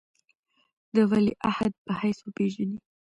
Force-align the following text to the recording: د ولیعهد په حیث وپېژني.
د 0.95 0.97
ولیعهد 1.11 1.73
په 1.85 1.91
حیث 2.01 2.17
وپېژني. 2.23 2.77